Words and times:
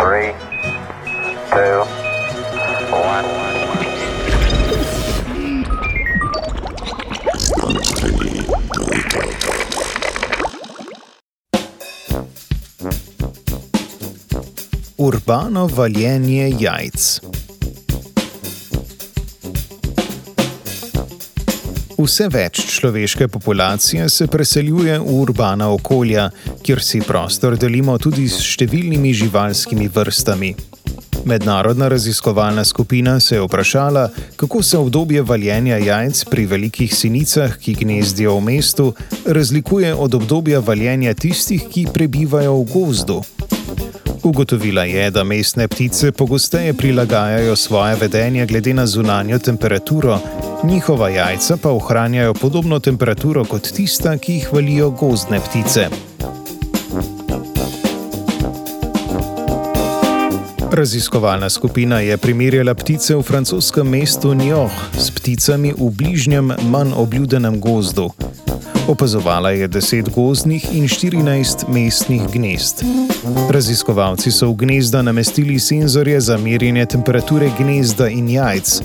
Three, 0.00 0.32
two, 1.52 1.84
one. 2.90 3.26
Urbano 14.96 15.66
valjenje 15.66 16.50
jajc. 16.58 17.39
Vse 22.00 22.30
več 22.32 22.62
človeške 22.78 23.26
populacije 23.28 24.06
se 24.08 24.24
preseljuje 24.26 24.94
v 25.02 25.16
urbana 25.20 25.66
okolja, 25.68 26.30
kjer 26.64 26.80
si 26.80 27.02
prostor 27.04 27.58
delimo 27.60 27.98
tudi 28.00 28.24
s 28.24 28.40
številnimi 28.40 29.12
živalskimi 29.18 29.88
vrstami. 29.92 30.54
Mednarodna 31.28 31.90
raziskovalna 31.92 32.64
skupina 32.64 33.18
se 33.20 33.36
je 33.36 33.42
vprašala, 33.44 34.06
kako 34.40 34.62
se 34.62 34.78
obdobje 34.78 35.22
valjenja 35.22 35.76
jajc 35.76 36.24
pri 36.32 36.46
velikih 36.48 36.94
sinicah, 36.96 37.58
ki 37.60 37.76
gnezdijo 37.82 38.38
v 38.38 38.46
mestu, 38.48 38.88
razlikuje 39.26 39.92
od 39.92 40.16
obdobja 40.22 40.64
valjenja 40.64 41.12
tistih, 41.14 41.68
ki 41.68 41.90
prebivajo 41.92 42.56
v 42.62 42.68
gozdu. 42.72 43.20
Ugotovila 44.22 44.84
je, 44.84 45.10
da 45.10 45.24
mestne 45.24 45.68
ptice 45.68 46.12
pogosteje 46.12 46.74
prilagajajo 46.74 47.56
svoje 47.56 47.96
vedenje 47.96 48.46
glede 48.46 48.74
na 48.74 48.86
zunanjo 48.86 49.38
temperaturo, 49.38 50.18
njihova 50.64 51.08
jajca 51.08 51.56
pa 51.56 51.70
ohranjajo 51.70 52.34
podobno 52.34 52.78
temperaturo 52.78 53.44
kot 53.44 53.72
tista, 53.72 54.18
ki 54.18 54.32
jih 54.32 54.52
valijo 54.52 54.90
gozdne 54.90 55.40
ptice. 55.40 55.88
Raziskovalna 60.72 61.50
skupina 61.50 62.00
je 62.00 62.16
primerjala 62.16 62.74
ptice 62.74 63.16
v 63.16 63.22
francoskem 63.22 63.88
mestu 63.88 64.34
Njoh 64.34 64.70
s 64.98 65.10
pticami 65.10 65.72
v 65.72 65.90
bližnjem, 65.90 66.52
manj 66.70 66.92
obljudenem 66.96 67.60
gozdu. 67.60 68.10
Opazovala 68.90 69.50
je 69.50 69.68
10 69.68 70.10
gozdnih 70.10 70.64
in 70.72 70.88
14 70.88 71.68
mestnih 71.68 72.22
gnezd. 72.32 72.82
Raziskovalci 73.50 74.30
so 74.30 74.48
v 74.50 74.54
gnezda 74.54 75.02
namestili 75.02 75.58
senzorje 75.58 76.20
za 76.20 76.38
merjenje 76.38 76.86
temperature 76.86 77.50
gnezda 77.58 78.08
in 78.08 78.28
jajc. 78.28 78.82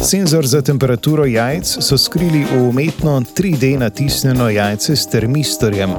Senzor 0.00 0.46
za 0.46 0.62
temperaturo 0.62 1.26
jajc 1.26 1.76
so 1.84 1.98
skrili 1.98 2.46
v 2.48 2.62
umetno 2.68 3.20
3D 3.20 3.78
natisnjeno 3.78 4.48
jajce 4.50 4.96
s 4.96 5.06
termistorjem. 5.06 5.90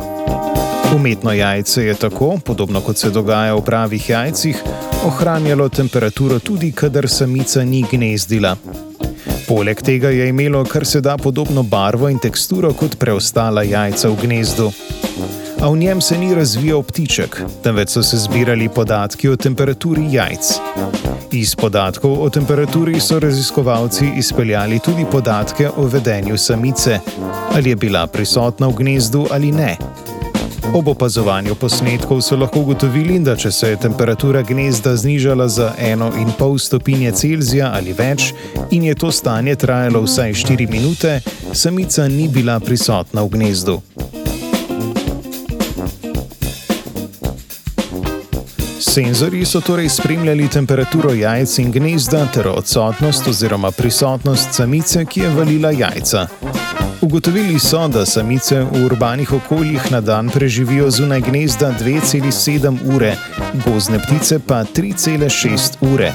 Umetno 0.96 1.34
jajce 1.34 1.86
je 1.86 1.94
tako, 1.94 2.40
podobno 2.46 2.82
kot 2.82 2.98
se 2.98 3.10
dogaja 3.10 3.54
v 3.56 3.62
pravih 3.62 4.10
jajcih, 4.10 4.64
ohranjalo 5.06 5.70
temperaturo 5.70 6.40
tudi, 6.40 6.72
kadar 6.72 7.10
samica 7.10 7.64
ni 7.64 7.86
gnezdila. 7.92 8.58
Poleg 9.54 9.82
tega 9.86 10.10
je 10.10 10.28
imelo 10.30 10.64
kar 10.66 10.86
se 10.86 11.02
da 11.02 11.14
podobno 11.18 11.64
barvo 11.64 12.08
in 12.10 12.18
teksturo 12.20 12.72
kot 12.74 12.96
preostala 13.00 13.62
jajca 13.64 14.10
v 14.10 14.16
gnezdu. 14.24 14.72
A 15.62 15.70
v 15.70 15.78
njem 15.78 16.02
se 16.02 16.18
ni 16.18 16.34
razvijal 16.34 16.82
ptiček, 16.84 17.38
temveč 17.64 17.94
so 17.94 18.02
se 18.04 18.18
zbirali 18.18 18.70
podatki 18.70 19.30
o 19.30 19.36
temperaturi 19.36 20.08
jajc. 20.12 20.50
Iz 21.32 21.56
podatkov 21.56 22.18
o 22.24 22.30
temperaturi 22.30 23.00
so 23.00 23.20
raziskovalci 23.20 24.10
izpeljali 24.18 24.80
tudi 24.80 25.06
podatke 25.12 25.70
o 25.78 25.86
vedenju 25.86 26.38
samice, 26.38 27.00
ali 27.54 27.70
je 27.70 27.76
bila 27.76 28.08
prisotna 28.08 28.68
v 28.68 28.74
gnezdu 28.82 29.28
ali 29.32 29.52
ne. 29.52 29.78
Ob 30.72 30.88
opazovanju 30.88 31.56
posnetkov 31.56 32.22
so 32.22 32.36
lahko 32.36 32.60
ugotovili, 32.60 33.20
da 33.20 33.36
če 33.36 33.52
se 33.52 33.70
je 33.70 33.78
temperatura 33.78 34.42
gnezda 34.42 34.96
znižala 34.96 35.48
za 35.48 35.74
1,5 35.80 36.60
stopinje 36.60 37.12
Celzija 37.12 37.72
ali 37.76 37.94
več 37.94 38.32
in 38.72 38.84
je 38.84 38.96
to 38.96 39.12
stanje 39.12 39.56
trajalo 39.56 40.02
vsaj 40.02 40.34
4 40.34 40.70
minute, 40.72 41.20
samica 41.54 42.08
ni 42.08 42.28
bila 42.28 42.60
prisotna 42.60 43.22
v 43.24 43.30
gnezdu. 43.30 43.82
Senzori 48.80 49.46
so 49.46 49.62
torej 49.62 49.90
spremljali 49.90 50.48
temperaturo 50.48 51.14
jajc 51.14 51.58
in 51.60 51.72
gnezda 51.72 52.28
ter 52.34 52.48
odsotnost 52.48 53.28
oziroma 53.28 53.72
prisotnost 53.72 54.54
samice, 54.54 55.06
ki 55.06 55.22
je 55.22 55.30
valila 55.30 55.72
jajca. 55.72 56.28
Ugotovili 57.04 57.60
so, 57.60 57.88
da 57.88 58.06
samice 58.06 58.62
v 58.62 58.86
urbanih 58.86 59.34
okoljih 59.34 59.92
na 59.92 60.02
dan 60.02 60.30
preživijo 60.30 60.92
zunaj 60.92 61.22
gnezda 61.22 61.74
2,7 61.80 62.78
ure, 62.96 63.16
gozdne 63.66 64.00
ptice 64.00 64.40
pa 64.48 64.64
3,6 64.64 65.94
ure. 65.94 66.14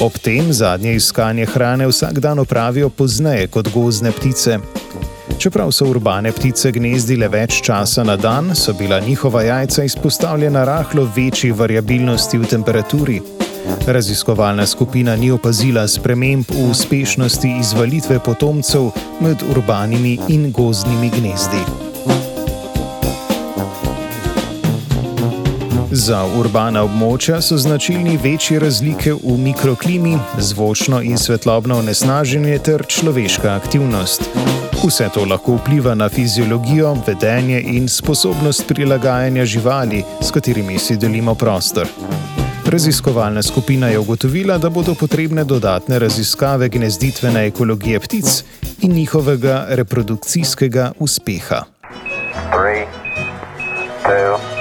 Ob 0.00 0.12
tem 0.12 0.52
zadnje 0.52 0.94
iskanje 0.94 1.46
hrane 1.46 1.86
vsak 1.86 2.20
dan 2.20 2.38
opravijo 2.38 2.88
pozneje 2.88 3.46
kot 3.46 3.68
gozdne 3.74 4.12
ptice. 4.12 4.58
Čeprav 5.38 5.70
so 5.70 5.84
urbane 5.90 6.32
ptice 6.32 6.72
gnezdile 6.72 7.28
več 7.28 7.60
časa 7.62 8.04
na 8.04 8.16
dan, 8.16 8.54
so 8.56 8.72
bila 8.72 9.00
njihova 9.00 9.42
jajca 9.42 9.84
izpostavljena 9.84 10.64
rahlo 10.64 11.08
večji 11.16 11.52
variabilnosti 11.52 12.38
v 12.38 12.46
temperaturi. 12.46 13.20
Raziskovalna 13.86 14.66
skupina 14.66 15.16
ni 15.16 15.30
opazila 15.30 15.88
sprememb 15.88 16.44
v 16.48 16.70
uspešnosti 16.70 17.48
izvalitve 17.60 18.18
potomcev 18.18 18.90
med 19.20 19.42
urbanimi 19.50 20.18
in 20.28 20.52
gozdnimi 20.52 21.10
gnezdi. 21.10 21.62
Za 25.92 26.22
urbana 26.38 26.86
območja 26.86 27.40
so 27.44 27.58
značilni 27.60 28.16
večje 28.16 28.58
razlike 28.62 29.12
v 29.12 29.34
mikroklimi, 29.38 30.14
zvočno 30.38 31.02
in 31.02 31.18
svetlobno 31.18 31.78
onesnaženje 31.78 32.58
ter 32.58 32.86
človeška 32.88 33.52
aktivnost. 33.54 34.24
Vse 34.82 35.10
to 35.14 35.24
lahko 35.28 35.58
vpliva 35.60 35.94
na 35.94 36.08
fiziologijo, 36.08 36.96
vedenje 37.06 37.60
in 37.60 37.88
sposobnost 37.88 38.64
prilagajanja 38.68 39.44
živali, 39.44 40.02
s 40.20 40.30
katerimi 40.30 40.78
si 40.78 40.96
delimo 40.96 41.34
prostor. 41.34 41.86
Raziskovalna 42.72 43.42
skupina 43.42 43.88
je 43.88 43.98
ugotovila, 43.98 44.58
da 44.58 44.70
bodo 44.70 44.94
potrebne 44.94 45.44
dodatne 45.44 45.98
raziskave 45.98 46.68
gnezditvene 46.68 47.46
ekologije 47.46 48.00
ptic 48.00 48.44
in 48.80 48.92
njihovega 48.92 49.66
reprodukcijskega 49.68 50.92
uspeha. 50.98 51.64
Three, 52.52 52.86
two, 54.02 54.51